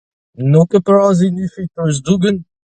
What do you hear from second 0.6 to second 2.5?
ket petra siñifi treuzdougen.